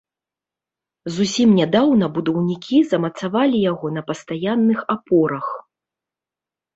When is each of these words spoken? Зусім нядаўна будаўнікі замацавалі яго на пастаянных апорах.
Зусім 1.17 1.49
нядаўна 1.59 2.05
будаўнікі 2.15 2.77
замацавалі 2.93 3.57
яго 3.71 3.91
на 3.99 4.03
пастаянных 4.09 4.79
апорах. 4.95 5.45